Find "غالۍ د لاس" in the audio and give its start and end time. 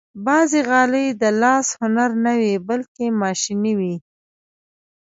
0.69-1.67